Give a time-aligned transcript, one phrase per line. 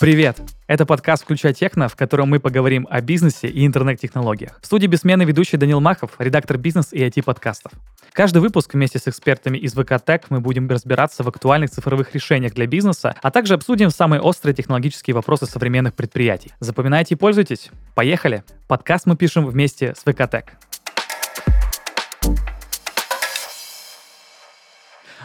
[0.00, 0.38] Привет!
[0.68, 4.60] Это подкаст «Включай техно», в котором мы поговорим о бизнесе и интернет-технологиях.
[4.62, 7.72] В студии бессменный ведущий Данил Махов, редактор бизнес и IT-подкастов.
[8.12, 12.54] Каждый выпуск вместе с экспертами из ВК Tech мы будем разбираться в актуальных цифровых решениях
[12.54, 16.52] для бизнеса, а также обсудим самые острые технологические вопросы современных предприятий.
[16.60, 17.70] Запоминайте и пользуйтесь.
[17.96, 18.44] Поехали!
[18.68, 20.44] Подкаст мы пишем вместе с ВК Tech.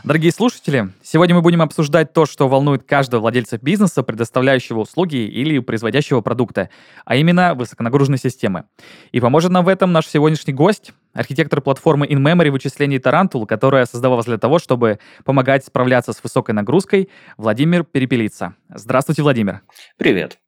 [0.04, 5.60] Дорогие слушатели, сегодня мы будем обсуждать то, что волнует каждого владельца бизнеса, предоставляющего услуги или
[5.60, 6.70] производящего продукты,
[7.06, 8.66] а именно высоконагруженные системы.
[9.14, 14.26] И поможет нам в этом наш сегодняшний гость, архитектор платформы InMemory вычислений Tarantul, которая создавалась
[14.26, 18.56] для того, чтобы помогать справляться с высокой нагрузкой, Владимир Перепелица.
[18.68, 19.62] Здравствуйте, Владимир.
[19.96, 20.43] Привет.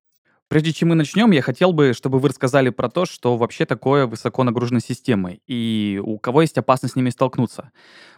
[0.47, 4.05] Прежде чем мы начнем, я хотел бы, чтобы вы рассказали про то, что вообще такое
[4.05, 7.71] высоко нагруженные системы и у кого есть опасность с ними столкнуться.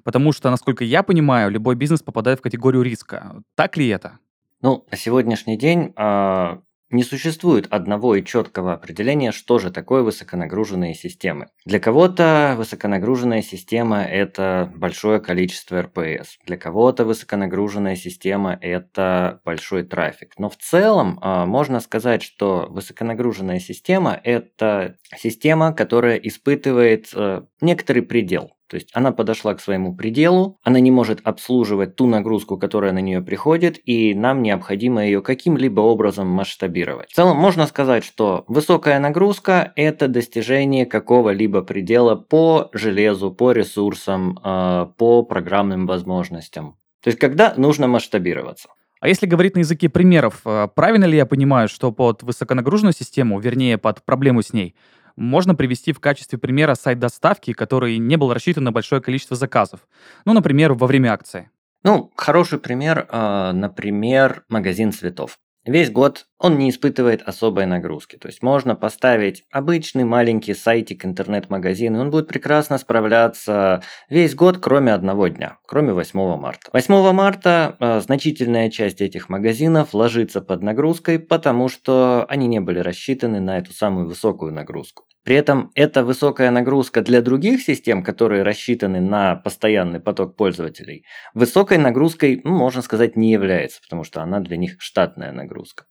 [0.04, 3.42] Потому что, насколько я понимаю, любой бизнес попадает в категорию риска.
[3.56, 4.20] Так ли это?
[4.62, 6.58] Ну, на сегодняшний день э,
[6.90, 11.48] не существует одного и четкого определения, что же такое высоконагруженные системы.
[11.66, 20.34] Для кого-то высоконагруженная система– это большое количество РПС, для кого-то высоконагруженная система– это большой трафик.
[20.38, 28.02] Но в целом а, можно сказать, что высоконагруженная система– это система, которая испытывает э, некоторый
[28.02, 28.57] предел.
[28.70, 33.00] То есть она подошла к своему пределу, она не может обслуживать ту нагрузку, которая на
[33.00, 37.12] нее приходит, и нам необходимо ее каким-либо образом масштабировать.
[37.12, 44.40] В целом можно сказать, что высокая нагрузка– это достижение какого-либо предела по железу, по ресурсам,
[44.44, 46.78] э, по программным возможностям.
[47.04, 48.70] То есть когда нужно масштабироваться.
[49.00, 53.40] А если говорить на языке примеров, э, правильно ли я понимаю, что под высоконагруженную систему,
[53.40, 54.76] вернее, под проблему с ней,
[55.18, 59.82] можно привести в качестве примера сайт доставки, который не был рассчитан на большое количество заказов.
[60.24, 61.50] Ну, например, во время акции.
[61.84, 65.40] Ну, хороший пример, э, например, магазин цветов.
[65.68, 68.16] Весь год он не испытывает особой нагрузки.
[68.16, 74.60] То есть можно поставить обычный маленький сайтик интернет-магазин, и он будет прекрасно справляться весь год,
[74.60, 76.70] кроме одного дня, кроме 8 марта.
[76.72, 82.80] 8 марта э, значительная часть этих магазинов ложится под нагрузкой, потому что они не были
[82.80, 85.04] рассчитаны на эту самую высокую нагрузку.
[85.28, 91.78] При этом эта высокая нагрузка для других систем, которые рассчитаны на постоянный поток пользователей, высокой
[91.78, 95.84] нагрузкой, ну, можно сказать, не является, потому что она для них штатная нагрузка.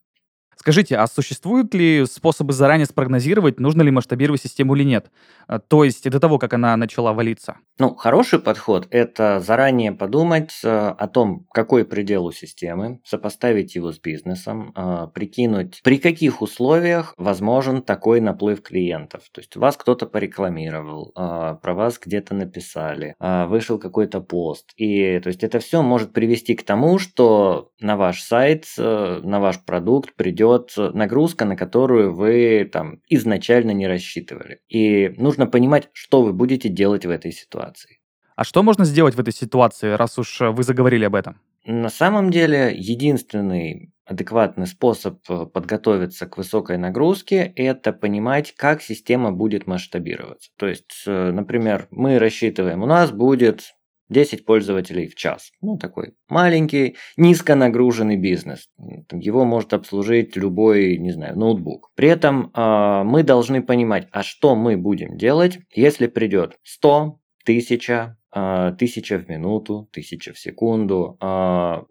[0.67, 5.09] Скажите, а существуют ли способы заранее спрогнозировать, нужно ли масштабировать систему или нет?
[5.47, 7.55] А, то есть до того, как она начала валиться?
[7.79, 13.93] Ну, хороший подход– это заранее подумать э, о том, какой предел у системы, сопоставить его
[13.93, 19.23] с бизнесом, э, прикинуть, при каких условиях возможен такой наплыв клиентов.
[19.31, 24.73] То есть вас кто-то порекламировал, э, про вас где-то написали, вышел какой-то пост.
[24.75, 29.63] И то есть это все может привести к тому, что на ваш сайт, на ваш
[29.63, 34.59] продукт придет идет нагрузка, на которую вы там изначально не рассчитывали.
[34.69, 37.99] И нужно понимать, что вы будете делать в этой ситуации.
[38.35, 41.39] А что можно сделать в этой ситуации, раз уж вы заговорили об этом?
[41.65, 49.33] На самом деле, единственный адекватный способ э, подготовиться к высокой нагрузке– это понимать, как система
[49.33, 50.51] будет масштабироваться.
[50.55, 53.73] То есть, э, например, мы рассчитываем, у нас будет
[54.09, 55.51] 10 пользователей в час.
[55.61, 58.69] Ну, такой маленький, низконагруженный бизнес.
[59.11, 61.91] Его может обслужить любой, не знаю, ноутбук.
[61.95, 68.17] При этом э, мы должны понимать, а что мы будем делать, если придет 100, 1000,
[68.33, 71.17] э, 1000 в минуту, 1000 в секунду.
[71.21, 71.25] Э,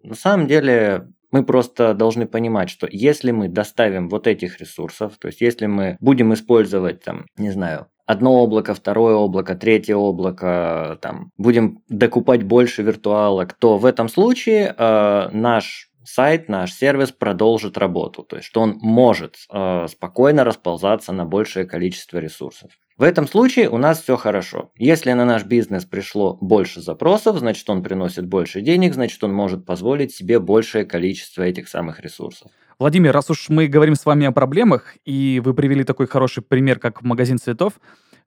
[0.03, 5.27] на самом деле мы просто должны понимать, что если мы доставим вот этих ресурсов, то
[5.27, 11.31] есть если мы будем использовать там, не знаю, одно облако, второе облако, третье облако, там,
[11.37, 18.23] будем докупать больше виртуалок, то в этом случае э, наш сайт, наш сервис продолжит работу,
[18.23, 22.71] то есть что он может э, спокойно расползаться на большее количество ресурсов.
[22.97, 24.71] В этом случае у нас все хорошо.
[24.77, 29.65] Если на наш бизнес пришло больше запросов, значит он приносит больше денег, значит он может
[29.65, 32.49] позволить себе большее количество этих самых ресурсов.
[32.79, 36.77] Владимир, раз уж мы говорим с вами о проблемах, и вы привели такой хороший пример,
[36.77, 37.73] как магазин цветов,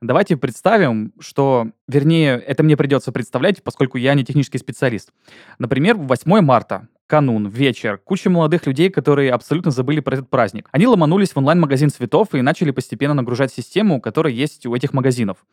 [0.00, 5.12] давайте представим, что, вернее, это мне придется представлять, поскольку я не технический специалист.
[5.60, 10.68] Например, 8 марта, канун, вечер, куча молодых людей, которые абсолютно забыли про этот праздник.
[10.72, 15.46] Они ломанулись в онлайн-магазин цветов и начали постепенно нагружать систему, которая есть у этих магазинов.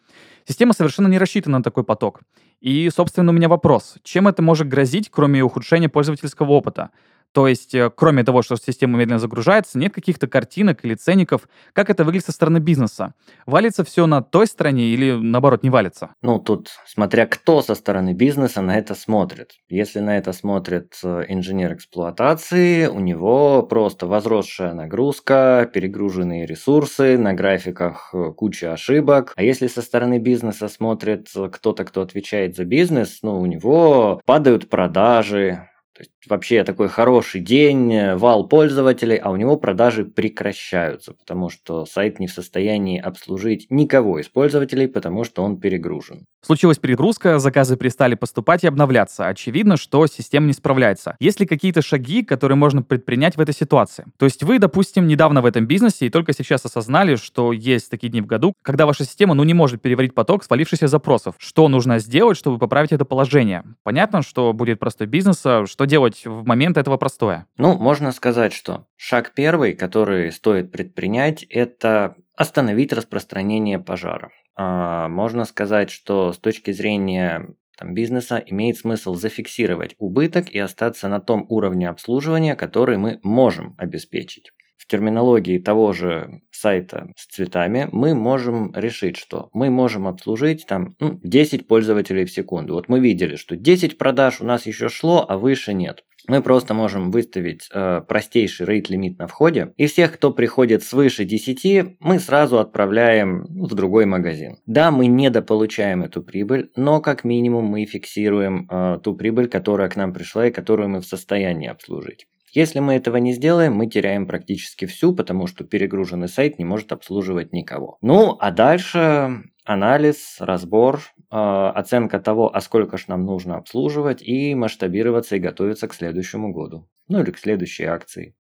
[0.48, 2.22] Система совершенно не рассчитана на такой поток.
[2.62, 3.98] И, собственно, у меня вопрос.
[4.02, 6.90] Чем это может грозить, кроме ухудшения пользовательского опыта?
[7.34, 11.90] То есть, э, кроме того, что система медленно загружается, нет каких-то картинок или ценников, как
[11.90, 13.14] это выглядит со стороны бизнеса.
[13.46, 16.16] Валится все на той стороне или, наоборот, не валится?
[16.22, 19.52] Ну, тут смотря кто со стороны бизнеса на это смотрит.
[19.70, 27.34] Если на это смотрит э, инженер эксплуатации, у него просто возросшая нагрузка, перегруженные ресурсы, на
[27.34, 29.34] графиках э, куча ошибок.
[29.36, 34.70] А если со стороны бизнеса смотрит кто-то, кто отвечает за бизнес, ну, у него падают
[34.70, 41.14] продажи, то есть вообще такой хороший день, э, вал пользователей, а у него продажи прекращаются,
[41.14, 46.26] потому что сайт не в состоянии обслужить никого из пользователей, потому что он перегружен.
[46.46, 49.28] Случилась перегрузка, заказы перестали поступать и обновляться.
[49.28, 51.16] Очевидно, что система не справляется.
[51.20, 54.06] Есть ли какие-то шаги, которые можно предпринять в этой ситуации?
[54.18, 58.10] То есть вы, допустим, недавно в этом бизнесе и только сейчас осознали, что есть такие
[58.10, 61.36] дни в году, когда ваша система ну, не может переварить поток свалившихся запросов.
[61.38, 63.64] Что нужно сделать, чтобы поправить это положение?
[63.84, 67.48] Понятно, что будет простой бизнес, а что делать в момент этого простоя?
[67.58, 74.31] Ну, можно сказать, что шаг первый, который стоит предпринять, это остановить распространение пожара.
[74.56, 77.48] А, можно сказать, что с точки зрения
[77.78, 83.75] там, бизнеса имеет смысл зафиксировать убыток и остаться на том уровне обслуживания, который мы можем
[83.78, 84.52] обеспечить.
[84.78, 90.96] В терминологии того же сайта с цветами мы можем решить, что мы можем обслужить там
[91.00, 92.76] ну, 10 пользователей в секунду.
[92.76, 96.74] Вот мы видели, что 10 продаж у нас еще шло, а выше нет мы просто
[96.74, 102.60] можем выставить э, простейший рейт-лимит на входе, и всех, кто приходит свыше 10, мы сразу
[102.60, 104.58] отправляем в другой магазин.
[104.66, 109.96] Да, мы недополучаем эту прибыль, но как минимум мы фиксируем э, ту прибыль, которая к
[109.96, 112.28] нам пришла и которую мы в состоянии обслужить.
[112.57, 116.92] Если мы этого не сделаем, мы теряем практически всю, потому что перегруженный сайт не может
[116.92, 118.00] обслуживать никого.
[118.01, 124.56] Ну, а дальше анализ, разбор, э, оценка того, а сколько ж нам нужно обслуживать, и
[124.56, 126.89] масштабироваться и готовиться к следующему году.
[127.07, 128.33] Ну или к следующей акции.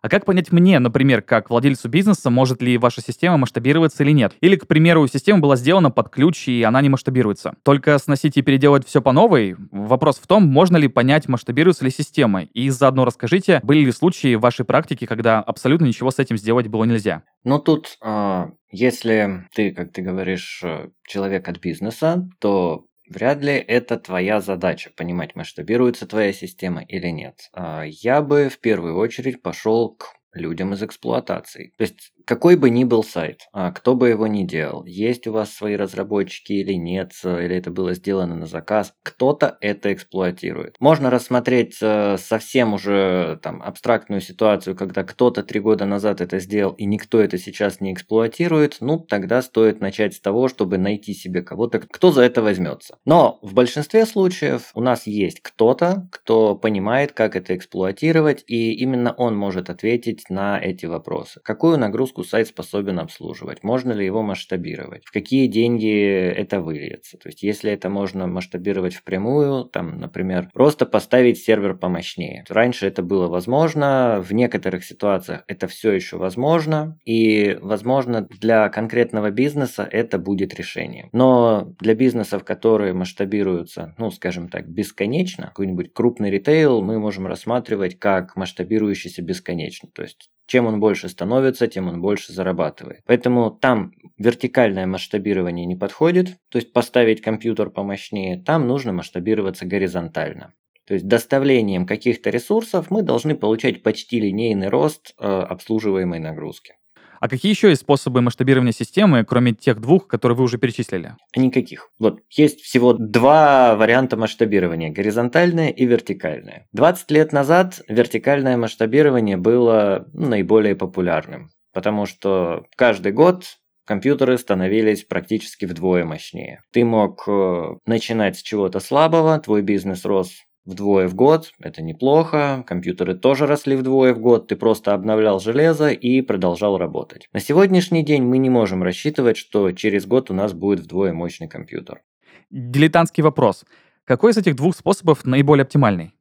[0.00, 4.34] А как понять мне, например, как владельцу бизнеса, может ли ваша система масштабироваться или нет?
[4.40, 7.54] Или, к примеру, система была сделана под ключ, и она не масштабируется.
[7.64, 9.56] Только сносить и переделать все по новой?
[9.72, 12.42] Вопрос в том, можно ли понять, масштабируется ли система.
[12.42, 16.68] И заодно расскажите, были ли случаи в вашей практике, когда абсолютно ничего с этим сделать
[16.68, 17.22] было нельзя?
[17.44, 23.54] Ну тут, а, если ты, как ты говоришь, э, человек от бизнеса, то Вряд ли
[23.54, 27.48] это твоя задача, понимать, масштабируется твоя система или нет.
[27.52, 31.72] А, я бы в первую очередь пошел к людям из эксплуатации.
[31.78, 35.32] То есть какой бы ни был сайт, а кто бы его ни делал, есть у
[35.32, 40.76] вас свои разработчики или нет, или это было сделано на заказ, кто-то это эксплуатирует.
[40.78, 46.72] Можно рассмотреть э, совсем уже там абстрактную ситуацию, когда кто-то три года назад это сделал
[46.72, 51.40] и никто это сейчас не эксплуатирует, ну тогда стоит начать с того, чтобы найти себе
[51.40, 52.98] кого-то, кто за это возьмется.
[53.06, 59.14] Но в большинстве случаев у нас есть кто-то, кто понимает, как это эксплуатировать, и именно
[59.14, 61.40] он может ответить на эти вопросы.
[61.42, 67.18] Какую нагрузку нагрузку сайт способен обслуживать, можно ли его масштабировать, в какие деньги это выльется.
[67.18, 72.44] То есть, если это можно масштабировать впрямую, там, например, просто поставить сервер помощнее.
[72.48, 79.30] Раньше это было возможно, в некоторых ситуациях это все еще возможно, и, возможно, для конкретного
[79.30, 81.08] бизнеса это будет решением.
[81.12, 87.98] Но для бизнесов, которые масштабируются, ну, скажем так, бесконечно, какой-нибудь крупный ритейл мы можем рассматривать
[87.98, 89.88] как масштабирующийся бесконечно.
[89.94, 93.02] То есть чем он больше становится, тем он больше зарабатывает.
[93.06, 100.54] Поэтому там вертикальное масштабирование не подходит, то есть поставить компьютер помощнее, там нужно масштабироваться горизонтально.
[100.86, 106.77] То есть доставлением каких-то ресурсов мы должны получать почти линейный рост э, обслуживаемой нагрузки.
[107.20, 111.14] А какие еще есть способы масштабирования системы, кроме тех двух, которые вы уже перечислили?
[111.36, 111.90] Никаких.
[111.98, 116.66] Вот есть всего два варианта масштабирования– горизонтальное и вертикальное.
[116.72, 123.44] 20 лет назад вертикальное масштабирование было наиболее популярным, потому что каждый год
[123.84, 126.60] компьютеры становились практически вдвое мощнее.
[126.72, 130.30] Ты мог э, начинать с чего-то слабого, твой бизнес рос
[130.68, 135.88] вдвое в год, это неплохо, компьютеры тоже росли вдвое в год, ты просто обновлял железо
[135.88, 137.28] и продолжал работать.
[137.32, 141.48] На сегодняшний день мы не можем рассчитывать, что через год у нас будет вдвое мощный
[141.48, 142.02] компьютер.
[142.50, 143.64] Дилетантский вопрос.
[144.04, 146.12] Какой из этих двух способов наиболее оптимальный?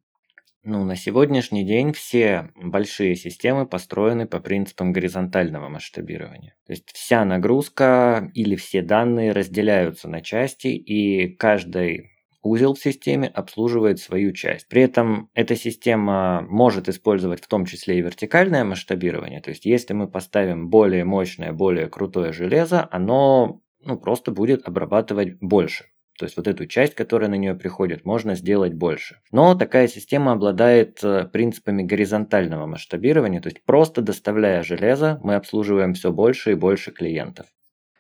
[0.64, 6.56] Ну, на сегодняшний день все большие системы построены по принципам горизонтального масштабирования.
[6.66, 12.17] То есть вся нагрузка или все данные разделяются на части, и каждой
[12.48, 14.68] узел в системе обслуживает свою часть.
[14.68, 19.42] При этом эта система может использовать в том числе и вертикальное масштабирование.
[19.42, 25.38] То есть если мы поставим более мощное, более крутое железо, оно ну, просто будет обрабатывать
[25.40, 25.86] больше.
[26.18, 29.20] То есть вот эту часть, которая на нее приходит, можно сделать больше.
[29.32, 35.94] Но такая система обладает э, принципами горизонтального масштабирования, то есть просто доставляя железо, мы обслуживаем
[35.94, 37.46] все больше и больше клиентов.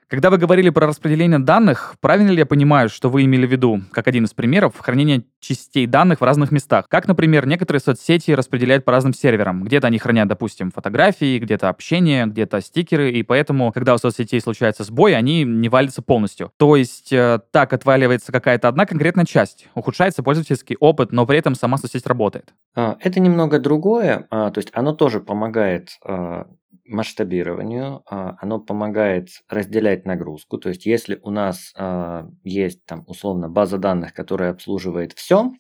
[0.09, 3.81] Когда вы говорили про распределение данных, правильно ли я понимаю, что вы имели в виду,
[3.91, 6.85] как один из примеров, хранение частей данных в разных местах?
[6.87, 9.65] Как, например, некоторые соцсети распределяют по разным серверам.
[9.65, 14.85] Где-то они хранят, допустим, фотографии, где-то общение, где-то стикеры, и поэтому, когда у соцсетей случается
[14.85, 16.53] сбой, они не валятся полностью.
[16.55, 21.53] То есть э, так отваливается какая-то одна конкретная часть, ухудшается пользовательский опыт, но при этом
[21.53, 22.53] сама соцсеть работает.
[22.75, 26.47] А, это немного другое, а, то есть оно тоже помогает а,
[26.87, 30.57] масштабированию, а, оно помогает разделять нагрузку.
[30.57, 35.51] То есть, если у нас а, есть там условно база данных, которая обслуживает все,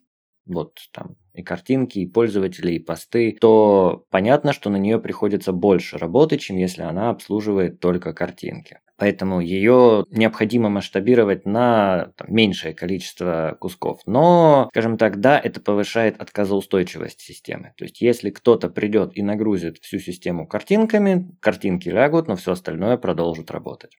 [0.47, 5.97] вот там и картинки, и пользователи, и посты, то понятно, что на нее приходится больше
[5.97, 8.79] работы, чем если она обслуживает только картинки.
[8.97, 14.01] Поэтому ее необходимо масштабировать на там, меньшее количество кусков.
[14.07, 17.73] Но, скажем так, да, это повышает отказоустойчивость системы.
[17.77, 22.97] То есть, если кто-то придет и нагрузит всю систему картинками, картинки лягут, но все остальное
[22.97, 23.91] продолжит работать.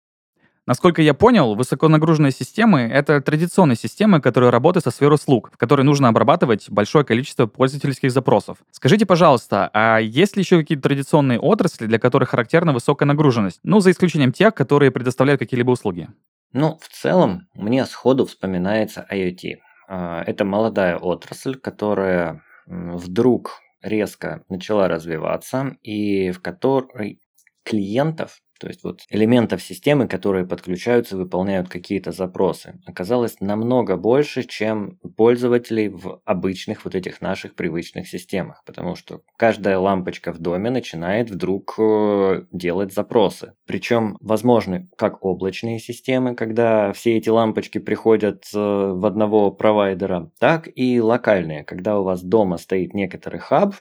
[0.68, 5.80] Насколько я понял, высоконагруженные системы— это традиционные системы, которые работают со сферой услуг, в которой
[5.80, 8.58] нужно обрабатывать большое количество пользовательских запросов.
[8.70, 13.60] Скажите, пожалуйста, а есть ли еще какие-то традиционные отрасли, для которых характерна высокая нагруженность?
[13.62, 16.10] Ну, за исключением тех, которые предоставляют какие-либо услуги.
[16.52, 19.54] Ну, в целом, мне сходу вспоминается IoT.
[19.88, 27.20] А, это молодая отрасль, которая вдруг резко начала развиваться и в которой
[27.64, 34.99] клиентов то есть вот элементов системы, которые подключаются, выполняют какие-то запросы, оказалось намного больше, чем
[35.17, 41.31] пользователей в обычных вот этих наших привычных системах, потому что каждая лампочка в доме начинает
[41.31, 43.55] вдруг э, делать запросы.
[43.67, 50.69] Причем возможны как облачные системы, когда все эти лампочки приходят э, в одного провайдера, так
[50.75, 53.75] и локальные, когда у вас дома стоит некоторый хаб,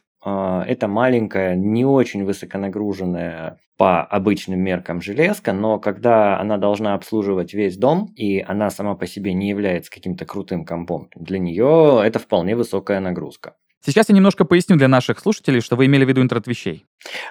[0.67, 7.77] это маленькая, не очень высоконагруженная по обычным меркам железка, но когда она должна обслуживать весь
[7.77, 12.55] дом, и она сама по себе не является каким-то крутым компом, для нее это вполне
[12.55, 13.53] высокая нагрузка.
[13.85, 16.85] Сейчас я немножко поясню для наших слушателей, что вы имели в виду интернет вещей.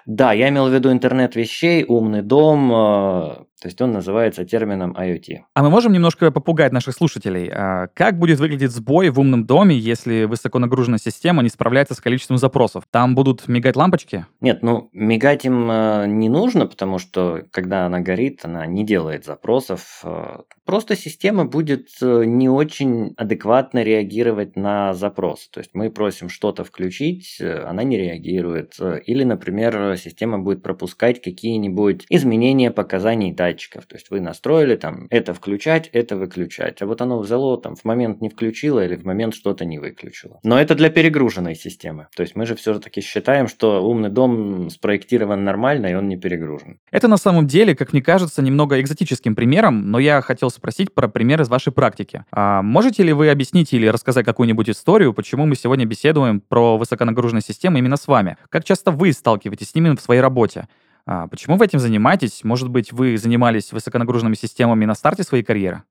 [0.07, 4.93] Да, я имел в виду интернет вещей, умный дом, э, то есть он называется термином
[4.93, 5.39] IoT.
[5.55, 7.51] А мы можем немножко попугать наших слушателей.
[7.51, 12.37] А как будет выглядеть сбой в умном доме, если высоконагруженная система не справляется с количеством
[12.37, 12.85] запросов?
[12.91, 14.27] Там будут мигать лампочки?
[14.41, 19.25] Нет, ну мигать им э, не нужно, потому что когда она горит, она не делает
[19.25, 20.01] запросов.
[20.05, 25.49] Э, просто система будет не очень адекватно реагировать на запрос.
[25.49, 28.77] То есть мы просим что-то включить, она не реагирует.
[29.07, 33.87] Или, например, система будет пропускать какие-нибудь изменения показаний датчиков.
[33.87, 36.83] То есть вы настроили там это включать, это выключать.
[36.83, 40.41] А вот оно взяло там в момент не включило или в момент что-то не выключило.
[40.43, 42.09] Но это для перегруженной системы.
[42.17, 46.79] То есть мы же все-таки считаем, что умный дом спроектирован нормально и он не перегружен.
[46.91, 51.09] Это на самом деле, как мне кажется, немного экзотическим примером, но я хотел спросить про
[51.09, 52.25] пример из вашей практики.
[52.33, 57.43] А можете ли вы объяснить или рассказать какую-нибудь историю, почему мы сегодня беседуем про высоконагруженные
[57.43, 58.37] системы именно с вами?
[58.49, 60.69] Как часто вы сталкиваетесь с ними в своей работе.
[61.07, 62.43] А почему вы этим занимаетесь?
[62.43, 65.85] Может быть, вы занимались высоконагруженными системами на старте своей карьеры?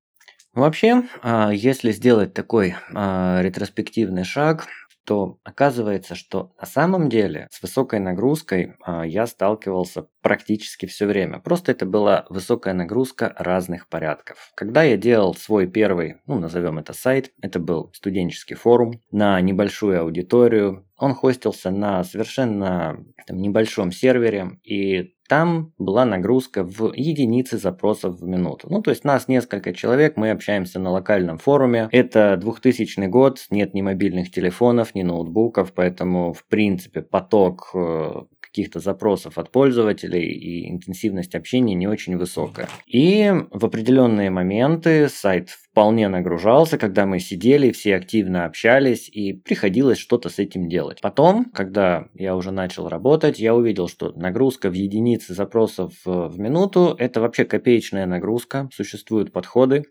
[0.52, 4.66] Вообще, а, если сделать такой а, ретроспективный шаг,
[5.06, 11.38] то оказывается, что на самом деле с высокой нагрузкой а, я сталкивался практически все время.
[11.38, 14.50] Просто это была высокая нагрузка разных порядков.
[14.56, 20.00] Когда я делал свой первый, ну назовем это сайт, это был студенческий форум на небольшую
[20.00, 20.84] аудиторию.
[20.98, 28.26] Он хостился на совершенно там, небольшом сервере, и там была нагрузка в единицы запросов в
[28.26, 28.68] минуту.
[28.70, 31.88] Ну, то есть нас несколько человек, мы общаемся на локальном форуме.
[31.92, 38.80] Это 2000 год, нет ни мобильных телефонов, ни ноутбуков, поэтому, в принципе, поток э, каких-то
[38.80, 42.68] запросов от пользователей и интенсивность общения не очень высокая.
[42.86, 49.98] И в определенные моменты сайт вполне нагружался, когда мы сидели, все активно общались, и приходилось
[49.98, 51.02] что-то с этим делать.
[51.02, 56.96] Потом, когда я уже начал работать, я увидел, что нагрузка в единицы запросов в минуту–
[56.98, 58.70] это вообще копеечная нагрузка.
[58.72, 59.84] Существуют подходы,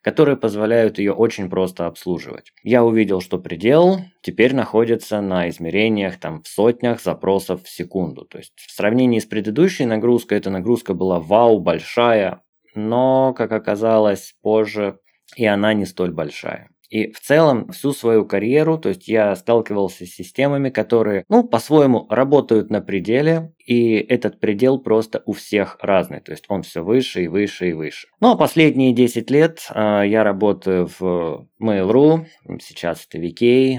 [0.00, 2.52] которые позволяют ее очень просто обслуживать.
[2.62, 8.26] Я увидел, что предел теперь находится на измерениях там, в сотнях запросов в секунду.
[8.26, 12.42] То есть в сравнении с предыдущей нагрузкой, эта нагрузка была вау, большая,
[12.76, 15.00] но, как оказалось позже,
[15.36, 16.71] и она не столь большая.
[16.92, 22.06] И в целом всю свою карьеру, то есть я сталкивался с системами, которые, ну, по-своему
[22.10, 27.24] работают на пределе, и этот предел просто у всех разный, то есть он все выше
[27.24, 28.08] и выше и выше.
[28.20, 32.26] Ну а последние 10 лет э, я работаю в Mail.ru,
[32.60, 33.78] сейчас это VK, э,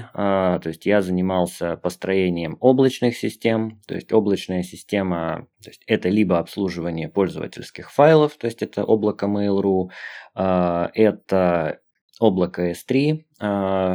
[0.60, 6.40] то есть я занимался построением облачных систем, то есть облачная система, то есть это либо
[6.40, 9.90] обслуживание пользовательских файлов, то есть это облако Mail.ru,
[10.34, 11.78] э, это
[12.20, 13.33] облако S3, а,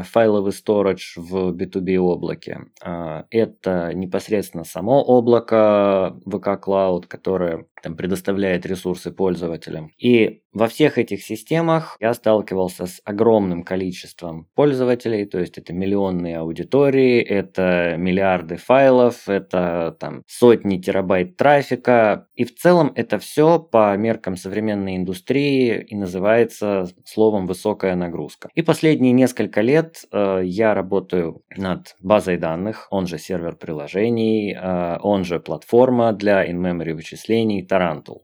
[0.04, 2.66] файловый storage в B2B облаке.
[2.82, 9.92] А, это непосредственно само облако VK Cloud, которое там, предоставляет ресурсы пользователям.
[9.98, 16.40] И во всех этих системах я сталкивался с огромным количеством пользователей, то есть это миллионные
[16.40, 22.28] аудитории, это миллиарды файлов, это там сотни терабайт трафика.
[22.34, 28.50] И в целом это все по меркам современной индустрии и называется словом высокая нагрузка.
[28.56, 34.54] И последние несколько несколько лет э, я работаю над базой данных, он же сервер приложений,
[34.54, 38.24] э, он же платформа для in-memory вычислений Tarantul.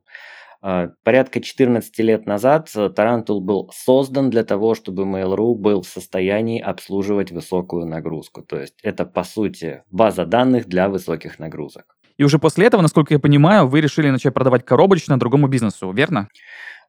[0.61, 6.61] Э, порядка 14 лет назад Tarantul был создан для того, чтобы Mail.ru был в состоянии
[6.61, 8.41] обслуживать высокую нагрузку.
[8.41, 11.95] То есть это, по сути, база данных для высоких нагрузок.
[12.17, 16.27] И уже после этого, насколько я понимаю, вы решили начать продавать коробочно другому бизнесу, верно?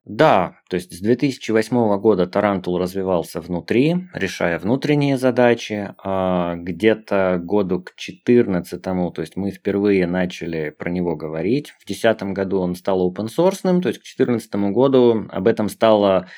[0.06, 5.94] Да, то есть с 2008 года Tarantool развивался внутри, решая внутренние задачи.
[5.98, 11.70] А где-то году к 2014, то есть мы впервые начали про него говорить.
[11.80, 16.28] В 2010 году он стал open source, то есть к 2014 году об этом стало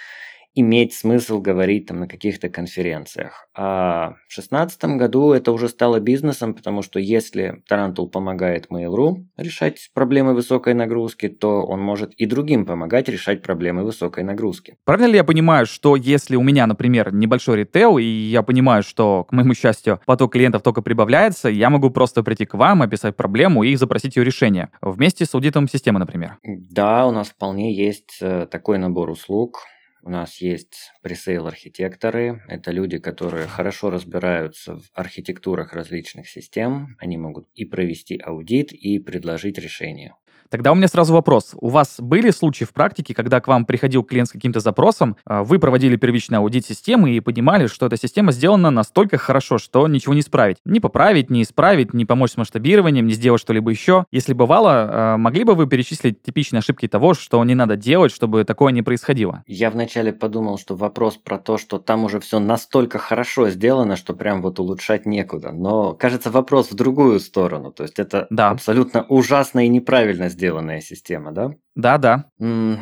[0.61, 3.49] иметь смысл говорить там на каких-то конференциях.
[3.55, 9.91] А в 2016 году это уже стало бизнесом, потому что если Tarantool помогает Mail.ru решать
[9.95, 14.77] проблемы высокой нагрузки, то он может и другим помогать решать проблемы высокой нагрузки.
[14.85, 19.25] Правильно ли я понимаю, что если у меня, например, небольшой ритейл, и я понимаю, что,
[19.25, 23.63] к моему счастью, поток клиентов только прибавляется, я могу просто прийти к вам, описать проблему
[23.63, 26.39] и запросить ее решение вместе с аудитом системы, например?
[26.43, 29.61] Да, у нас вполне есть э, такой набор услуг.
[30.09, 32.41] У нас есть пресейл-архитекторы.
[32.49, 36.97] Это люди, которые хорошо разбираются в архитектурах различных систем.
[36.99, 40.15] Они могут и провести аудит, и предложить решение.
[40.51, 41.51] Тогда у меня сразу вопрос.
[41.61, 45.45] У вас были случаи в практике, когда к вам приходил клиент с каким-то запросом, а,
[45.45, 50.15] вы проводили первичный аудит системы и понимали, что эта система сделана настолько хорошо, что ничего
[50.15, 50.57] не исправить?
[50.65, 54.07] Не поправить, не исправить, не помочь с масштабированием, не сделать что-либо еще.
[54.11, 58.45] Если бывало, а, могли бы вы перечислить типичные ошибки того, что не надо делать, чтобы
[58.45, 59.43] такое не происходило?
[59.47, 64.15] Я вначале подумал, что вопрос про то, что там уже все настолько хорошо сделано, что
[64.15, 65.53] прям вот улучшать некуда.
[65.53, 67.71] Но, кажется, вопрос в другую сторону.
[67.71, 68.51] То есть это да.
[68.51, 71.51] абсолютно ужасно и неправильно сделанная система, да?
[71.75, 72.31] Да, да.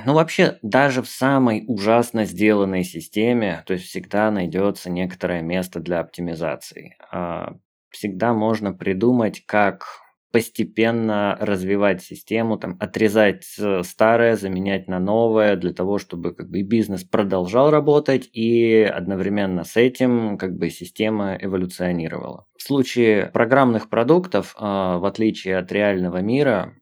[0.04, 6.00] ну, вообще, даже в самой ужасно сделанной системе, то есть всегда найдется некоторое место для
[6.00, 6.96] оптимизации.
[7.10, 7.54] А,
[7.90, 9.86] всегда можно придумать, как
[10.32, 16.60] постепенно развивать систему, там, отрезать э, старое, заменять на новое, для того, чтобы как бы
[16.60, 22.45] бизнес продолжал работать и одновременно с этим как бы система эволюционировала.
[22.66, 26.74] В случае программных продуктов, а, в отличие от реального мира,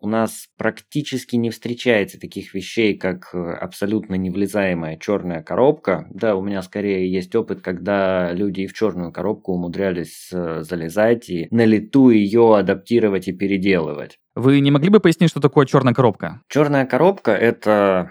[0.00, 6.06] у нас практически не встречается таких вещей, как э, абсолютно невлезаемая черная коробка.
[6.08, 11.28] Да, у меня скорее есть опыт, когда люди и в черную коробку умудрялись э, залезать
[11.28, 14.18] и на лету ее адаптировать и переделывать.
[14.34, 16.40] Вы не могли бы пояснить, что такое черная коробка?
[16.48, 18.10] Черная коробка это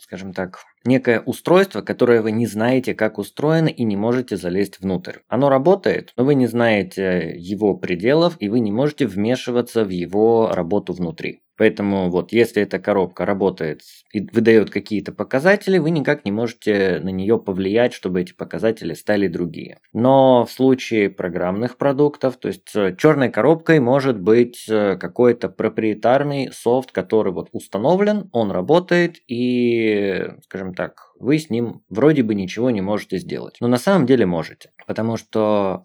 [0.00, 5.18] скажем так, некое устройство, которое вы не знаете, как устроено и не можете залезть внутрь.
[5.28, 10.50] Оно работает, но вы не знаете его пределов и вы не можете вмешиваться в его
[10.52, 11.42] работу внутри.
[11.60, 13.82] Поэтому вот если эта коробка работает
[14.14, 19.28] и выдает какие-то показатели, вы никак не можете на нее повлиять, чтобы эти показатели стали
[19.28, 19.78] другие.
[19.92, 26.50] Но в случае программных продуктов, то есть э, черной коробкой может быть э, какой-то проприетарный
[26.50, 32.70] софт, который вот установлен, он работает и, скажем так, вы с ним вроде бы ничего
[32.70, 33.58] не можете сделать.
[33.60, 34.70] Но на самом деле можете.
[34.86, 35.84] Потому что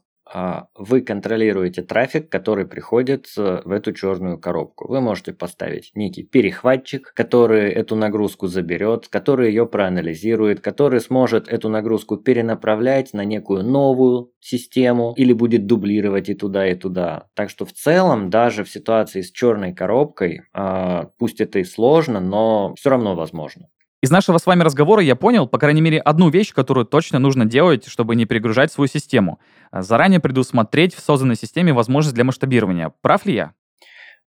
[0.76, 4.88] вы контролируете трафик, который приходит э, в эту черную коробку.
[4.88, 11.70] Вы можете поставить некий перехватчик, который эту нагрузку заберет, который ее проанализирует, который сможет эту
[11.70, 17.28] нагрузку перенаправлять на некую новую систему или будет дублировать и туда, и туда.
[17.36, 22.20] Так что в целом, даже в ситуации с черной коробкой, а, пусть это и сложно,
[22.20, 23.70] но все равно возможно.
[24.06, 27.44] Из нашего с вами разговора я понял, по крайней мере, одну вещь, которую точно нужно
[27.44, 29.39] делать, чтобы не перегружать свою систему.
[29.72, 32.94] Заранее предусмотреть в созданной системе возможность для масштабирования.
[33.02, 33.54] Прав ли я?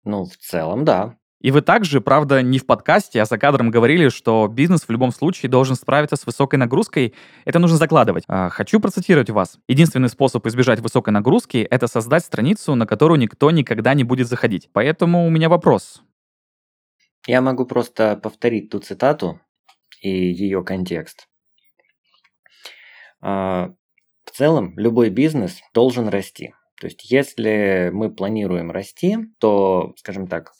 [0.02, 1.16] Ну, в целом, да.
[1.42, 5.12] И вы также, правда, не в подкасте, а за кадром говорили, что бизнес в любом
[5.12, 7.12] случае должен справиться с высокой нагрузкой.
[7.44, 8.24] Это нужно закладывать.
[8.28, 9.58] А, хочу процитировать вас.
[9.68, 14.70] Единственный способ избежать высокой нагрузки— это создать страницу, на которую никто никогда не будет заходить.
[14.72, 16.02] Поэтому у меня вопрос.
[17.26, 19.38] Я могу просто повторить ту цитату
[20.00, 21.28] и ее контекст.
[23.20, 23.70] А,
[24.24, 26.54] в целом, любой бизнес должен расти.
[26.80, 30.52] То есть, если мы планируем расти, то, скажем так,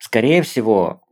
[0.00, 1.02] Скорее всего,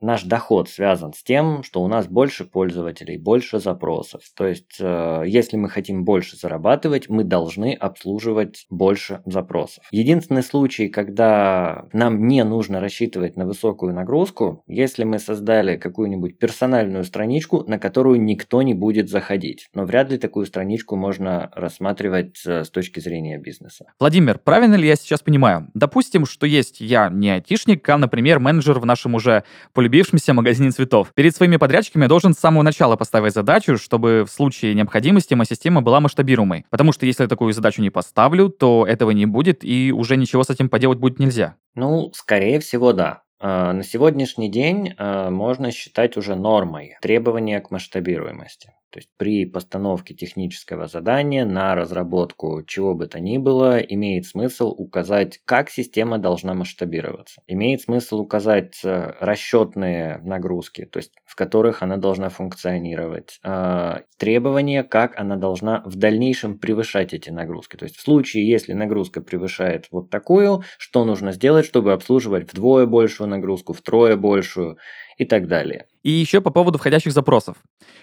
[0.00, 4.22] наш доход связан с тем, что у нас больше пользователей, больше запросов.
[4.36, 9.84] То есть, э, если мы хотим больше зарабатывать, мы должны обслуживать больше запросов.
[9.90, 17.04] Единственный случай, когда нам не нужно рассчитывать на высокую нагрузку, если мы создали какую-нибудь персональную
[17.04, 19.68] страничку, на которую никто не будет заходить.
[19.74, 23.86] Но вряд ли такую страничку можно рассматривать э, с точки зрения бизнеса.
[23.98, 25.70] Владимир, правильно ли я сейчас понимаю?
[25.74, 31.08] Допустим, что есть я не айтишник, а, например, менеджер в нашем уже полюбившемся магазине цветов.
[31.14, 35.46] Перед своими подрядчиками я должен с самого начала поставить задачу, чтобы в случае необходимости моя
[35.46, 36.66] система была масштабируемой.
[36.70, 40.44] Потому что если я такую задачу не поставлю, то этого не будет, и уже ничего
[40.44, 41.56] с этим поделать будет нельзя.
[41.74, 43.22] Ну, скорее всего, да.
[43.40, 48.72] А, на сегодняшний день а, можно считать уже нормой требования к масштабируемости.
[48.94, 54.68] То есть при постановке технического задания на разработку чего бы то ни было имеет смысл
[54.68, 57.42] указать, как система должна масштабироваться.
[57.48, 64.84] Имеет смысл указать э, расчетные нагрузки, то есть в которых она должна функционировать, а, требования,
[64.84, 67.76] как она должна в дальнейшем превышать эти нагрузки.
[67.76, 72.86] То есть в случае, если нагрузка превышает вот такую, что нужно сделать, чтобы обслуживать вдвое
[72.86, 74.78] большую нагрузку, втрое большую
[75.16, 75.86] и так далее.
[76.02, 77.56] И еще по поводу входящих запросов.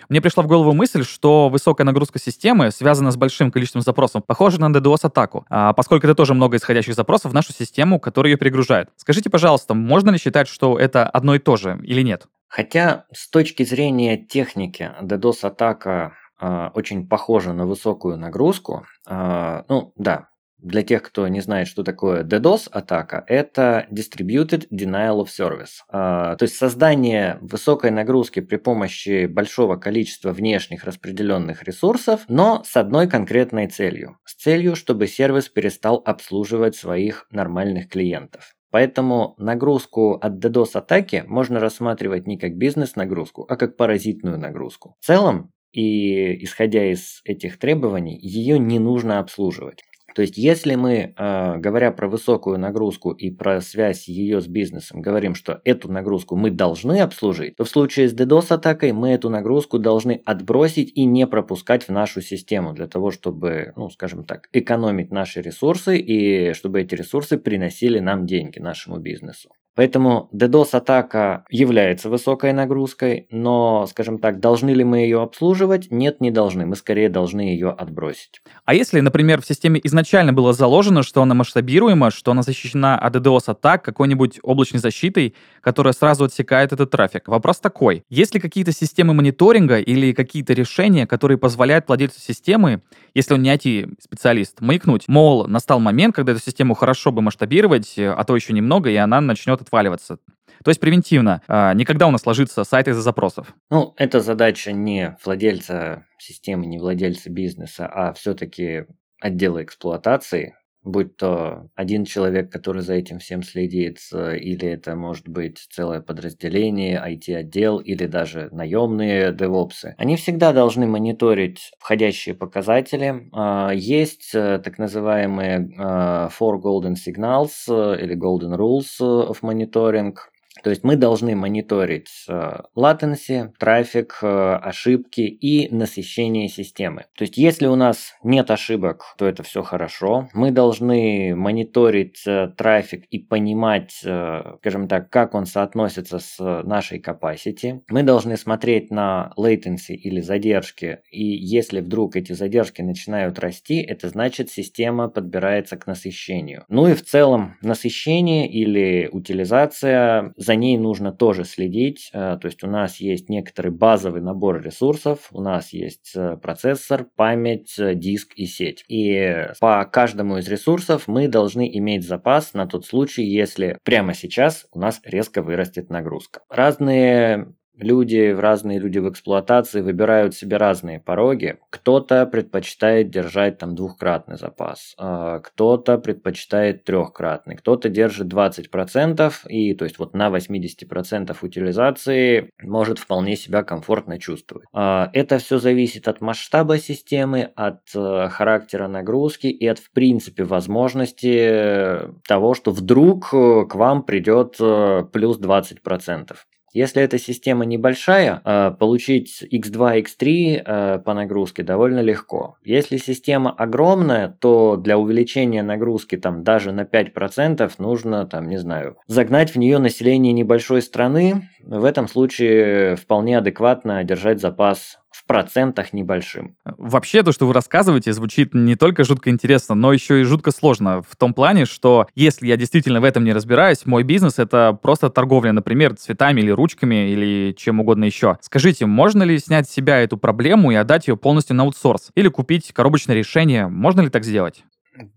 [0.10, 4.60] Мне пришла в голову мысль, что высокая нагрузка системы связана с большим количеством запросов, похоже
[4.60, 8.90] на DDoS-атаку, а поскольку это тоже много исходящих запросов в нашу систему, которая ее перегружает.
[8.98, 12.28] Скажите, пожалуйста, можно ли считать, что это одно и то же или нет?
[12.48, 20.31] Хотя с точки зрения техники DDoS-атака э, очень похожа на высокую нагрузку, э, ну да,
[20.62, 25.82] для тех, кто не знает, что такое DDoS-атака, это Distributed Denial of Service.
[25.90, 32.78] А, то есть создание высокой нагрузки при помощи большого количества внешних распределенных ресурсов, но с
[32.78, 34.18] одной конкретной целью.
[34.26, 38.56] С целью, чтобы сервис перестал обслуживать своих нормальных клиентов.
[38.72, 44.96] Поэтому нагрузку от DDoS-атаки можно рассматривать не как бизнес-нагрузку, а как паразитную нагрузку.
[45.02, 49.84] В целом, и исходя из этих требований, ее не нужно обслуживать.
[50.16, 55.02] То есть, если мы, а, говоря про высокую нагрузку и про связь ее с бизнесом,
[55.02, 59.80] говорим, что эту нагрузку мы должны обслужить, то в случае с DDoS-атакой мы эту нагрузку
[59.80, 65.12] должны отбросить и не пропускать в нашу систему для того, чтобы, ну, скажем так, экономить
[65.12, 69.50] наши ресурсы и чтобы эти ресурсы приносили нам деньги, нашему бизнесу.
[69.74, 75.88] Поэтому DDoS-атака является высокой нагрузкой, но, скажем так, должны ли мы ее обслуживать?
[75.90, 76.66] Нет, не должны.
[76.66, 78.42] Мы скорее должны ее отбросить.
[78.66, 83.16] А если, например, в системе изначально было заложено, что она масштабируема, что она защищена от
[83.16, 87.30] DDoS-атак какой-нибудь облачной защитой, которая сразу отсекает этот трафик?
[87.30, 88.04] Вопрос такой.
[88.10, 92.82] Есть ли какие-то системы мониторинга или какие-то решения, которые позволяют владельцу системы,
[93.14, 95.08] если он не IT-специалист, маякнуть?
[95.08, 99.22] Мол, настал момент, когда эту систему хорошо бы масштабировать, а то еще немного, и она
[99.22, 100.18] начнет отваливаться.
[100.64, 101.42] То есть превентивно.
[101.48, 103.54] А, никогда у нас ложится сайт из-за запросов.
[103.70, 108.86] Ну, это задача не владельца системы, не владельца бизнеса, а все-таки
[109.20, 115.60] отдела эксплуатации, будь то один человек, который за этим всем следит, или это может быть
[115.70, 123.30] целое подразделение, IT-отдел, или даже наемные девопсы, они всегда должны мониторить входящие показатели.
[123.32, 130.16] А, есть э, так называемые а, Four Golden Signals э, или Golden Rules of Monitoring,
[130.64, 137.06] то есть мы должны мониторить э, latency, трафик, э, ошибки и насыщение системы.
[137.18, 140.30] То есть если у нас нет ошибок, то это все хорошо.
[140.34, 147.82] Мы должны мониторить э, трафик и понимать, скажем так, как он соотносится с нашей capacity.
[147.90, 151.00] Мы должны смотреть на latency или задержки.
[151.12, 156.66] И если вдруг эти задержки начинают расти, это значит система подбирается к насыщению.
[156.70, 162.10] Ну и в целом насыщение или утилизация за ней нужно тоже следить.
[162.14, 167.08] Э, то есть у нас есть некоторый базовый набор ресурсов, у нас есть э, процессор,
[167.16, 168.84] память, э, диск и сеть.
[168.90, 174.66] И по каждому из ресурсов мы должны иметь запас на тот случай, если прямо сейчас
[174.74, 176.42] у нас резко вырастет нагрузка.
[176.50, 181.58] Разные люди, разные люди в эксплуатации выбирают себе разные пороги.
[181.70, 189.86] Кто-то предпочитает держать там двухкратный запас, а, кто-то предпочитает трехкратный, кто-то держит 20% и то
[189.86, 194.68] есть вот на 80% утилизации может вполне себя комфортно чувствовать.
[194.74, 200.44] А, это все зависит от масштаба системы, от э, характера нагрузки и от в принципе
[200.44, 206.36] возможности того, что вдруг э, к вам придет э, плюс 20%.
[206.74, 212.56] Если эта система небольшая, э, получить x2, x3 э, по нагрузке довольно легко.
[212.64, 218.98] Если система огромная, то для увеличения нагрузки там даже на 5% нужно, там, не знаю,
[219.08, 221.50] загнать в нее население небольшой страны.
[221.64, 226.56] В этом случае вполне адекватно держать запас в процентах небольшим.
[226.66, 231.04] Вообще, то, что вы рассказываете, звучит не только жутко интересно, но еще и жутко сложно.
[231.08, 235.10] В том плане, что если я действительно в этом не разбираюсь, мой бизнес— это просто
[235.10, 238.38] торговля, например, цветами или ручками или чем угодно еще.
[238.42, 242.10] Скажите, можно ли снять с себя эту проблему и отдать ее полностью на аутсорс?
[242.16, 243.68] Или купить коробочное решение?
[243.68, 244.64] Можно ли так сделать?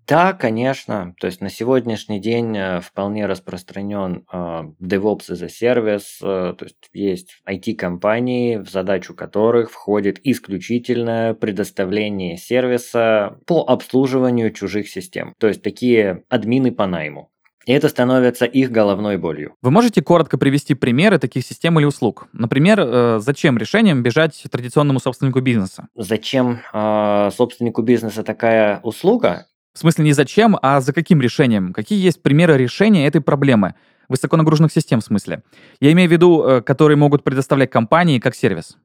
[0.06, 1.14] Да, конечно.
[1.18, 4.36] То есть на сегодняшний день э, вполне распространен э,
[4.80, 6.04] DevOps as a Service.
[6.22, 14.88] Э, то есть есть IT-компании, в задачу которых входит исключительно предоставление сервиса по обслуживанию чужих
[14.88, 15.34] систем.
[15.38, 17.30] То есть такие админы по найму.
[17.66, 19.54] И это становится их головной болью.
[19.62, 22.28] Вы можете коротко привести примеры таких систем или услуг?
[22.34, 25.88] Например, зачем решением бежать традиционному собственнику бизнеса?
[25.94, 29.46] Зачем э, собственнику бизнеса такая услуга?
[29.74, 31.72] В смысле не зачем, а за каким решением?
[31.72, 33.74] Какие есть примеры решения этой проблемы?
[34.08, 35.42] Высоконагруженных систем в смысле.
[35.80, 38.76] Я имею в виду, э, которые могут предоставлять компании как сервис.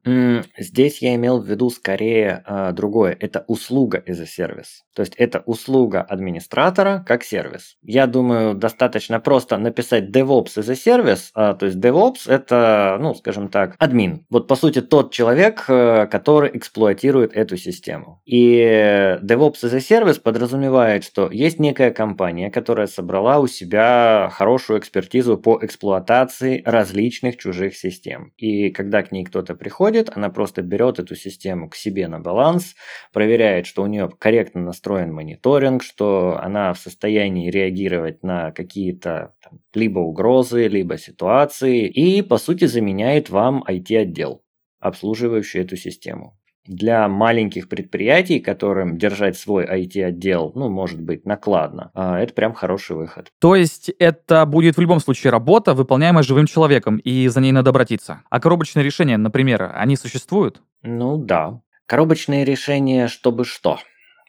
[0.57, 3.15] Здесь я имел в виду скорее э, другое.
[3.19, 4.83] Это услуга as a сервис.
[4.95, 7.77] То есть это услуга администратора как сервис.
[7.83, 11.31] Я думаю, достаточно просто написать DevOps as a сервис.
[11.33, 14.25] А, то есть DevOps это, ну, скажем так, админ.
[14.29, 18.21] Вот по сути тот человек, э, который эксплуатирует эту систему.
[18.25, 24.79] И DevOps as a сервис подразумевает, что есть некая компания, которая собрала у себя хорошую
[24.79, 28.31] экспертизу экспертизу по эксплуатации различных чужих систем.
[28.37, 32.75] И когда к ней кто-то приходит, она просто берет эту систему к себе на баланс,
[33.11, 39.33] проверяет, что у нее корректно настроен мониторинг, что она в состоянии реагировать на какие-то
[39.73, 44.43] либо угрозы, либо ситуации, и по сути заменяет вам IT-отдел
[44.79, 46.38] обслуживающий эту систему
[46.69, 52.95] для маленьких предприятий, которым держать свой IT-отдел, ну, может быть, накладно, а, это прям хороший
[52.95, 53.31] выход.
[53.39, 57.71] То есть это будет в любом случае работа, выполняемая живым человеком, и за ней надо
[57.71, 58.21] обратиться.
[58.29, 60.61] А коробочные решения, например, они существуют?
[60.83, 61.59] Ну да.
[61.87, 63.79] Коробочные решения, чтобы что?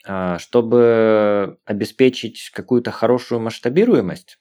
[0.06, 4.38] А, чтобы обеспечить какую-то хорошую масштабируемость,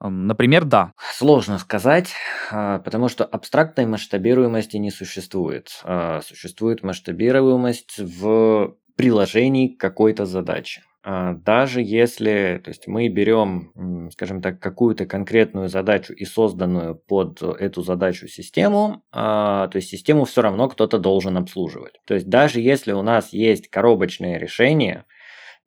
[0.00, 0.92] Например, да.
[1.12, 2.12] Сложно сказать,
[2.52, 5.80] а, потому что абстрактной масштабируемости не существует.
[5.82, 10.82] А, существует масштабируемость в приложении какой-то задаче.
[11.02, 17.42] А, даже если то есть мы берем, скажем так, какую-то конкретную задачу и созданную под
[17.42, 21.94] эту задачу систему, то есть систему все равно кто-то должен обслуживать.
[22.04, 25.06] То есть даже если у нас есть коробочное решение,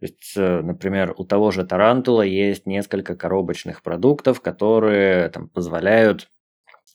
[0.01, 6.27] то есть, э, например, у того же Тарантула есть несколько коробочных продуктов, которые там, позволяют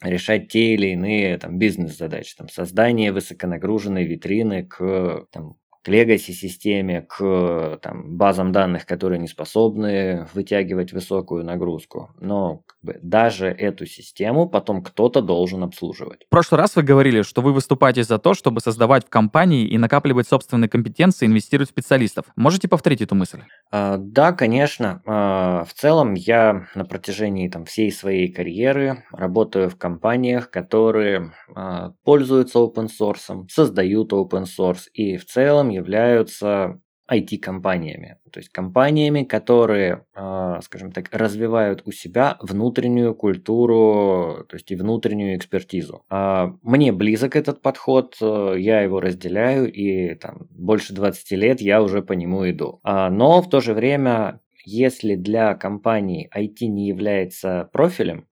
[0.03, 2.35] решать те или иные там, бизнес-задачи.
[2.37, 10.27] Там, создание высоконагруженной витрины к там, к legacy-системе, к там, базам данных, которые не способны
[10.35, 12.11] вытягивать высокую нагрузку.
[12.20, 16.25] Но как бы, даже эту систему потом кто-то должен обслуживать.
[16.27, 19.79] В прошлый раз вы говорили, что вы выступаете за то, чтобы создавать в компании и
[19.79, 22.25] накапливать собственные компетенции, инвестировать в специалистов.
[22.35, 23.42] Можете повторить эту мысль?
[23.70, 25.03] А, да, конечно.
[25.07, 31.92] А, в целом я на протяжении там, всей своей карьеры работаю в компаниях, которые а,
[32.03, 40.04] пользуются open source, создают open source и в целом являются IT-компаниями, то есть компаниями, которые,
[40.14, 46.04] а, скажем так, развивают у себя внутреннюю культуру, то есть и внутреннюю экспертизу.
[46.10, 52.02] А, мне близок этот подход, я его разделяю, и там больше 20 лет я уже
[52.02, 52.80] по нему иду.
[52.82, 58.26] А, но в то же время если для компании IT не является профилем,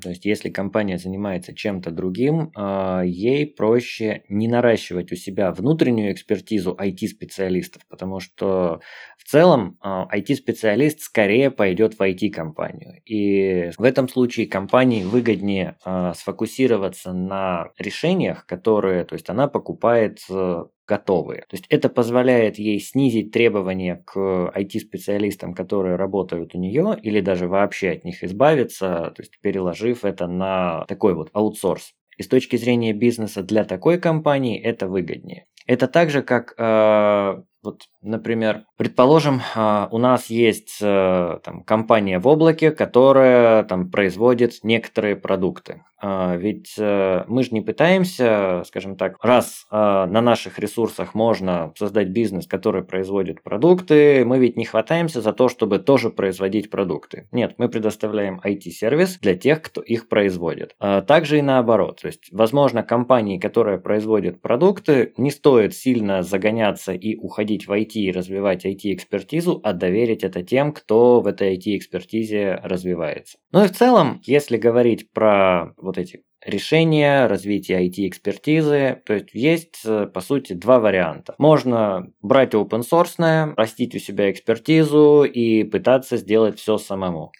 [0.00, 6.12] то есть, если компания занимается чем-то другим, а, ей проще не наращивать у себя внутреннюю
[6.12, 8.80] экспертизу IT-специалистов, потому что
[9.16, 13.00] в целом IT-специалист а, скорее пойдет в IT-компанию.
[13.04, 20.18] И в этом случае компании выгоднее а, сфокусироваться на решениях, которые, то есть она покупает
[20.86, 21.42] готовые.
[21.42, 24.16] То есть это позволяет ей снизить требования к
[24.54, 30.26] IT-специалистам, которые работают у нее, или даже вообще от них избавиться, то есть переложив это
[30.26, 31.92] на такой вот аутсорс.
[32.16, 35.46] И с точки зрения бизнеса для такой компании это выгоднее.
[35.66, 42.18] Это так же, как э, вот, например, предположим, а, у нас есть э, там, компания
[42.18, 45.82] в облаке, которая там, производит некоторые продукты.
[45.98, 51.72] А, ведь э, мы же не пытаемся, скажем так, раз а, на наших ресурсах можно
[51.76, 57.28] создать бизнес, который производит продукты, мы ведь не хватаемся за то, чтобы тоже производить продукты.
[57.32, 60.76] Нет, мы предоставляем IT-сервис для тех, кто их производит.
[61.06, 62.00] Также и наоборот.
[62.02, 67.72] То есть, возможно, компании, которая производит продукты, не стоит сильно загоняться и уходить уходить в
[67.72, 73.38] IT и развивать IT-экспертизу, а доверить это тем, кто в этой IT-экспертизе развивается.
[73.52, 79.02] Ну и в целом, если говорить про вот эти решения, развитие IT-экспертизы.
[79.04, 81.34] То есть есть, э, по сути, два варианта.
[81.38, 87.32] Можно брать open source, растить у себя экспертизу и пытаться сделать все самому.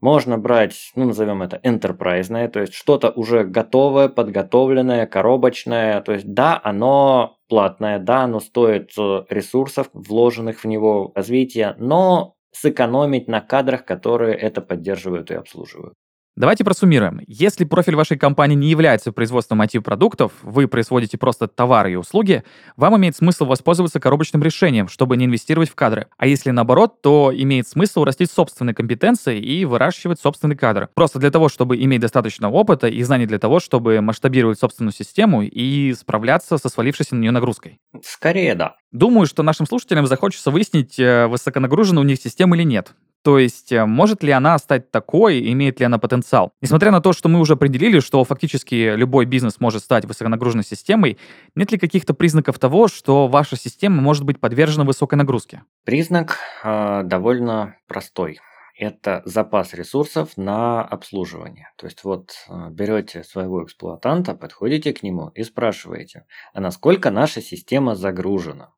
[0.00, 6.00] Можно брать, ну, назовем это enterprise, то есть что-то уже готовое, подготовленное, коробочное.
[6.02, 12.36] То есть да, оно платное, да, оно стоит э, ресурсов, вложенных в него, развития, но
[12.52, 15.94] сэкономить на кадрах, которые это поддерживают и обслуживают.
[16.36, 17.20] Давайте просуммируем.
[17.28, 22.42] Если профиль вашей компании не является производством IT-продуктов, вы производите просто товары и услуги,
[22.76, 26.08] вам имеет смысл воспользоваться коробочным решением, чтобы не инвестировать в кадры.
[26.16, 30.88] А если наоборот, то имеет смысл растить собственные компетенции и выращивать собственный кадр.
[30.94, 35.42] Просто для того, чтобы иметь достаточно опыта и знаний для того, чтобы масштабировать собственную систему
[35.42, 37.78] и справляться со свалившейся на нее нагрузкой.
[38.02, 38.74] Скорее да.
[38.90, 42.92] Думаю, что нашим слушателям захочется выяснить, э, высоконагружена у них система или нет.
[43.24, 46.52] То есть, э, может ли она стать такой, имеет ли она потенциал?
[46.60, 51.18] Несмотря на то, что мы уже определили, что фактически любой бизнес может стать высоконагруженной системой,
[51.54, 55.62] нет ли каких-то признаков того, что ваша система может быть подвержена высокой нагрузке?
[55.86, 58.40] Признак э, довольно простой.
[58.76, 61.70] Это запас ресурсов на обслуживание.
[61.78, 67.40] То есть вот э, берете своего эксплуатанта, подходите к нему и спрашиваете, а насколько наша
[67.40, 68.74] система загружена?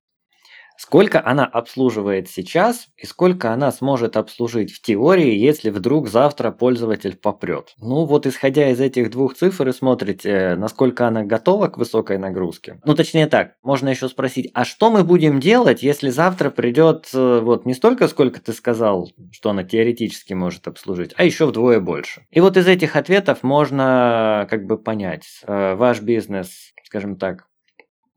[0.78, 7.16] Сколько она обслуживает сейчас и сколько она сможет обслужить в теории, если вдруг завтра пользователь
[7.16, 7.74] попрет.
[7.78, 12.80] Ну вот исходя из этих двух цифр и смотрите, насколько она готова к высокой нагрузке.
[12.84, 17.40] Ну точнее так, можно еще спросить, а что мы будем делать, если завтра придет э,
[17.40, 22.26] вот не столько, сколько ты сказал, что она теоретически может обслужить, а еще вдвое больше.
[22.30, 27.46] И вот из этих ответов можно как бы понять, э, ваш бизнес, скажем так,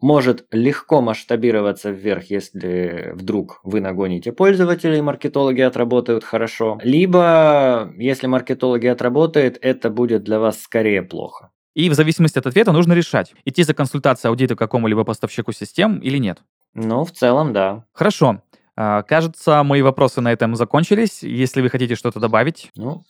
[0.01, 6.79] может легко масштабироваться вверх, если вдруг вы нагоните пользователей, маркетологи отработают хорошо.
[6.83, 11.51] Либо, если маркетологи отработают, это будет для вас скорее плохо.
[11.75, 16.17] И в зависимости от ответа нужно решать, идти за консультацией аудита какому-либо поставщику систем или
[16.17, 16.39] нет.
[16.73, 17.85] Ну, в целом, да.
[17.93, 18.41] Хорошо.
[18.75, 21.23] А, кажется, мои вопросы на этом закончились.
[21.23, 22.69] Если вы хотите что-то добавить.
[22.75, 23.03] Ну,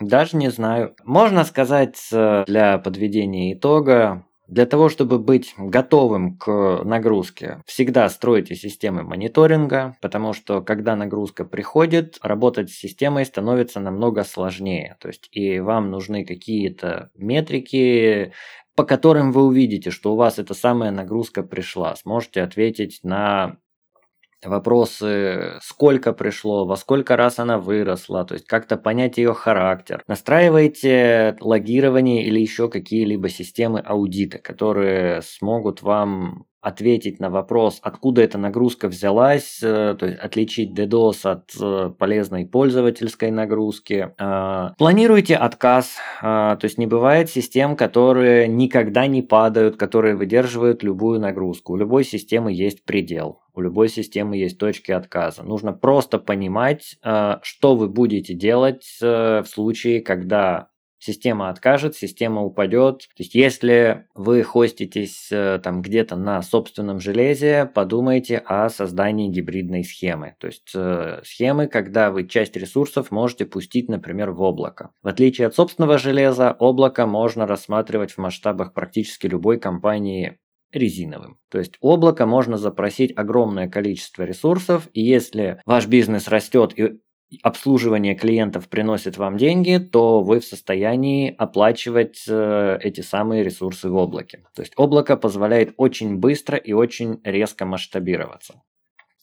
[0.00, 0.94] даже не знаю.
[1.04, 8.54] Можно сказать э, для подведения итога, для того, чтобы быть готовым к нагрузке, всегда стройте
[8.54, 14.96] системы мониторинга, потому что когда нагрузка приходит, работать с системой становится намного сложнее.
[15.00, 18.32] То есть и вам нужны какие-то метрики,
[18.76, 21.94] по которым вы увидите, что у вас эта самая нагрузка пришла.
[21.96, 23.58] Сможете ответить на
[24.48, 30.02] вопросы, сколько пришло, во сколько раз она выросла, то есть как-то понять ее характер.
[30.06, 38.38] Настраивайте логирование или еще какие-либо системы аудита, которые смогут вам ответить на вопрос, откуда эта
[38.38, 44.14] нагрузка взялась, э, то есть отличить DDoS от э, полезной пользовательской нагрузки.
[44.18, 51.20] Э, планируйте отказ, то есть не бывает систем, которые никогда не падают, которые выдерживают любую
[51.20, 51.74] нагрузку.
[51.74, 55.42] У любой системы есть предел, у любой системы есть точки отказа.
[55.42, 56.96] Нужно просто понимать,
[57.42, 60.68] что вы будете делать в случае, когда
[61.04, 63.00] система откажет, система упадет.
[63.00, 69.84] То есть, если вы хоститесь э, там где-то на собственном железе, подумайте о создании гибридной
[69.84, 70.34] схемы.
[70.38, 74.90] То есть, э, схемы, когда вы часть ресурсов можете пустить, например, в облако.
[75.02, 80.38] В отличие от собственного железа, облако можно рассматривать в масштабах практически любой компании
[80.74, 81.38] резиновым.
[81.50, 86.98] То есть облако можно запросить огромное количество ресурсов, и если ваш бизнес растет и
[87.42, 93.96] обслуживание клиентов приносит вам деньги, то вы в состоянии оплачивать э, эти самые ресурсы в
[93.96, 94.44] облаке.
[94.54, 98.62] То есть облако позволяет очень быстро и очень резко масштабироваться.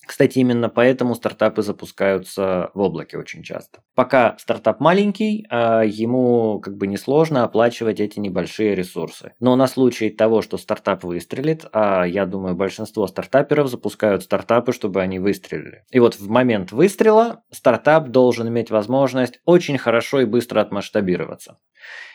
[0.06, 3.82] Кстати, именно поэтому стартапы запускаются в облаке очень часто.
[3.96, 9.34] Пока стартап маленький, а, ему как бы несложно оплачивать эти небольшие ресурсы.
[9.40, 15.02] Но на случай того, что стартап выстрелит, а я думаю, большинство стартаперов запускают стартапы, чтобы
[15.02, 15.84] они выстрелили.
[15.92, 21.60] И вот в момент выстрела стартап должен иметь возможность очень хорошо и быстро отмасштабироваться.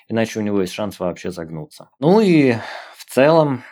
[0.08, 1.90] Иначе у него есть шанс вообще загнуться.
[1.98, 2.54] Ну и
[2.96, 3.62] в целом,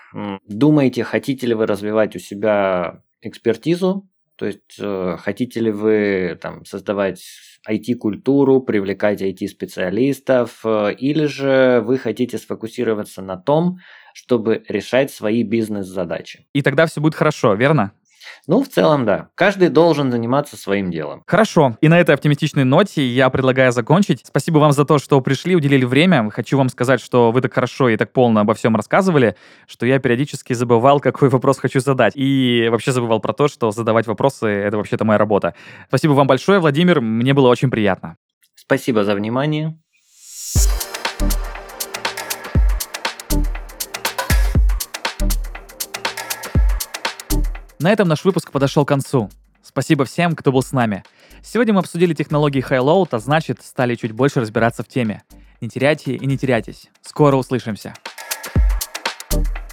[0.47, 6.64] думаете, хотите ли вы развивать у себя экспертизу, то есть э, хотите ли вы там,
[6.64, 7.25] создавать
[7.68, 13.79] IT-культуру, привлекать IT-специалистов, э, или же вы хотите сфокусироваться на том,
[14.12, 16.47] чтобы решать свои бизнес-задачи.
[16.53, 17.93] И тогда все будет хорошо, верно?
[18.47, 19.29] Ну, в целом, да.
[19.35, 21.22] Каждый должен заниматься своим делом.
[21.27, 21.77] Хорошо.
[21.81, 24.22] И на этой оптимистичной ноте я предлагаю закончить.
[24.27, 26.31] Спасибо вам за то, что пришли, уделили время.
[26.31, 29.99] Хочу вам сказать, что вы так хорошо и так полно обо всем рассказывали, что я
[29.99, 32.12] периодически забывал, какой вопрос хочу задать.
[32.16, 35.55] И вообще забывал про то, что задавать вопросы— это вообще-то моя работа.
[35.89, 37.01] Спасибо вам большое, Владимир.
[37.01, 38.16] Мне было очень приятно.
[38.55, 39.79] Спасибо за внимание.
[47.85, 49.28] На этом наш выпуск подошел к концу.
[49.62, 51.05] Спасибо всем, кто был с нами.
[51.43, 55.22] Сегодня мы обсудили технологии High-Load, а значит, стали чуть больше разбираться в теме.
[55.61, 56.89] Не теряйте и не теряйтесь.
[57.03, 57.93] Скоро услышимся.
[59.30, 59.64] thank you